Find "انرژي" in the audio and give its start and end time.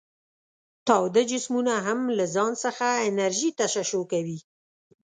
3.07-3.49